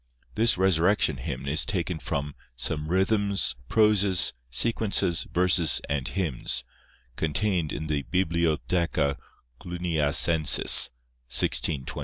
[0.33, 6.63] This Resurrection hymn is taken from "Some Rhythms, Proses, Sequences, Verses, and Hymns,"
[7.15, 9.17] contained in the Bibliotheca
[9.61, 10.89] Cluniacencis,
[11.29, 11.99] 1623.